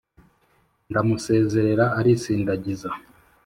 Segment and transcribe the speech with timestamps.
[0.89, 2.89] ndamusezerera arisindagiza.